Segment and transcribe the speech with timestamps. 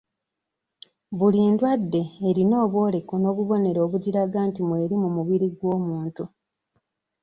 [1.17, 6.23] Buli ndwadde erina obwoleko n'obubonero obugiraga nti mweri mu mubiri gw'omuntu.